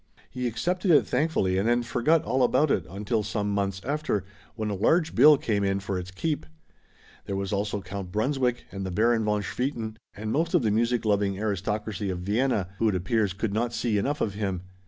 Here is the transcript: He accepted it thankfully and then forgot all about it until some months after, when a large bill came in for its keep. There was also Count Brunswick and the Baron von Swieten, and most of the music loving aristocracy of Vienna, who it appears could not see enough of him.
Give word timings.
He 0.31 0.47
accepted 0.47 0.89
it 0.89 1.05
thankfully 1.05 1.59
and 1.59 1.69
then 1.69 1.83
forgot 1.83 2.23
all 2.23 2.41
about 2.41 2.71
it 2.71 2.87
until 2.89 3.21
some 3.21 3.53
months 3.53 3.79
after, 3.85 4.23
when 4.55 4.71
a 4.71 4.73
large 4.73 5.13
bill 5.13 5.37
came 5.37 5.63
in 5.63 5.79
for 5.79 5.99
its 5.99 6.09
keep. 6.09 6.47
There 7.25 7.35
was 7.35 7.53
also 7.53 7.81
Count 7.83 8.11
Brunswick 8.11 8.65
and 8.71 8.83
the 8.83 8.89
Baron 8.89 9.23
von 9.23 9.43
Swieten, 9.43 9.97
and 10.15 10.31
most 10.31 10.55
of 10.55 10.63
the 10.63 10.71
music 10.71 11.05
loving 11.05 11.37
aristocracy 11.37 12.09
of 12.09 12.17
Vienna, 12.17 12.69
who 12.79 12.89
it 12.89 12.95
appears 12.95 13.33
could 13.33 13.53
not 13.53 13.73
see 13.75 13.99
enough 13.99 14.21
of 14.21 14.33
him. 14.33 14.63